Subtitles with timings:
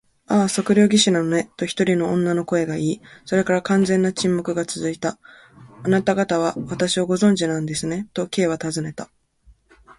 [0.25, 5.19] 「ああ、測量技師なのね」と、一人の女の声がいい、それから完全な沈黙がつづいた。
[5.83, 9.11] 「あなたがたは私をご存じなんですね？」と、Ｋ はたずねた。